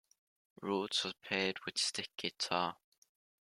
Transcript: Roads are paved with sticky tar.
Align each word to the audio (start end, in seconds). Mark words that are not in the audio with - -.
Roads 0.63 1.05
are 1.05 1.13
paved 1.21 1.59
with 1.63 1.77
sticky 1.77 2.31
tar. 2.31 2.75